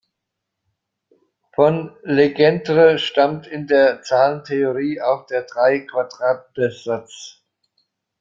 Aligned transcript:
Von 1.53 1.95
Legendre 2.01 2.97
stammt 2.97 3.45
in 3.45 3.67
der 3.67 4.01
Zahlentheorie 4.01 4.99
auch 4.99 5.27
der 5.27 5.43
Drei-Quadrate-Satz. 5.43 7.43